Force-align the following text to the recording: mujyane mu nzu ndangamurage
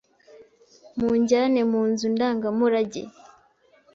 mujyane 0.99 1.61
mu 1.71 1.81
nzu 1.89 2.05
ndangamurage 2.13 3.01